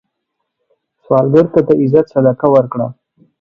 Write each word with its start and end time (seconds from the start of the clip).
سوالګر 1.03 1.45
ته 1.53 1.59
د 1.67 1.69
عزت 1.81 2.05
صدقه 2.13 2.47
ورکړه 2.55 2.87